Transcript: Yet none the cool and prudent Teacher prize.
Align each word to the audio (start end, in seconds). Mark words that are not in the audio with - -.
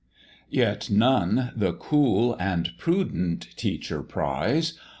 Yet 0.49 0.89
none 0.89 1.51
the 1.55 1.73
cool 1.73 2.35
and 2.39 2.71
prudent 2.79 3.49
Teacher 3.55 4.01
prize. 4.01 4.73